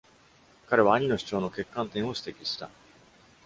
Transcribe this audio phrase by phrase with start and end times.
[0.67, 2.71] 彼は兄の主張の欠陥点を指摘した。